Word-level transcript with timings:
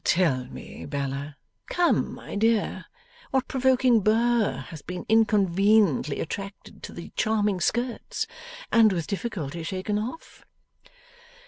'Tell 0.03 0.45
me, 0.45 0.83
Bella. 0.83 1.37
Come, 1.69 2.15
my 2.15 2.33
dear. 2.35 2.85
What 3.29 3.47
provoking 3.47 3.99
burr 3.99 4.65
has 4.69 4.81
been 4.81 5.05
inconveniently 5.07 6.19
attracted 6.19 6.81
to 6.81 6.91
the 6.91 7.11
charming 7.15 7.59
skirts, 7.61 8.25
and 8.71 8.91
with 8.91 9.05
difficulty 9.05 9.61
shaken 9.61 9.99
off? 9.99 10.43